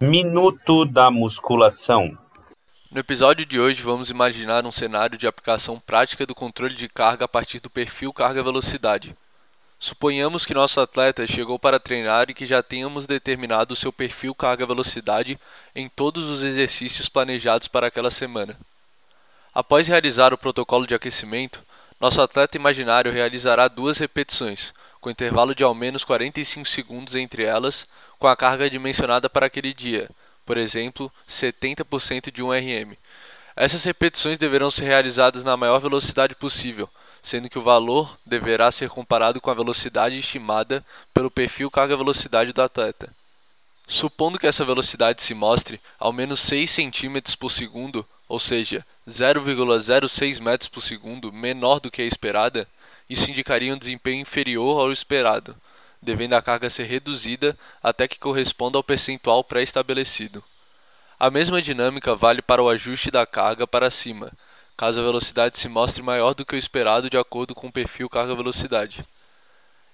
[0.00, 2.16] Minuto da musculação.
[2.88, 7.24] No episódio de hoje, vamos imaginar um cenário de aplicação prática do controle de carga
[7.24, 9.16] a partir do perfil carga-velocidade.
[9.76, 14.36] Suponhamos que nosso atleta chegou para treinar e que já tenhamos determinado o seu perfil
[14.36, 15.36] carga-velocidade
[15.74, 18.56] em todos os exercícios planejados para aquela semana.
[19.52, 21.60] Após realizar o protocolo de aquecimento,
[22.00, 24.72] nosso atleta imaginário realizará duas repetições,
[25.08, 27.86] com intervalo de ao menos 45 segundos entre elas,
[28.18, 30.10] com a carga dimensionada para aquele dia,
[30.44, 32.94] por exemplo, 70% de 1 RM.
[33.56, 36.90] Essas repetições deverão ser realizadas na maior velocidade possível,
[37.22, 42.60] sendo que o valor deverá ser comparado com a velocidade estimada pelo perfil carga-velocidade do
[42.60, 43.10] atleta.
[43.86, 50.38] Supondo que essa velocidade se mostre ao menos 6 cm por segundo, ou seja, 0,06
[50.38, 52.68] metros por segundo menor do que a esperada,
[53.08, 55.56] isso indicaria um desempenho inferior ao esperado,
[56.00, 60.42] devendo a carga ser reduzida até que corresponda ao percentual pré-estabelecido.
[61.18, 64.32] A mesma dinâmica vale para o ajuste da carga para cima,
[64.76, 68.08] caso a velocidade se mostre maior do que o esperado de acordo com o perfil
[68.08, 69.04] carga-velocidade.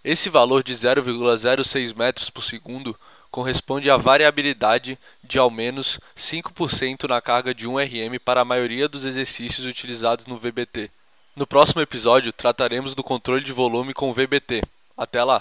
[0.04, 2.94] Esse valor de 0,06 metros por segundo
[3.30, 8.86] corresponde à variabilidade de ao menos 5% na carga de 1 RM para a maioria
[8.86, 10.90] dos exercícios utilizados no VBT.
[11.36, 14.62] No próximo episódio trataremos do controle de volume com o VBT.
[14.96, 15.40] Até lá!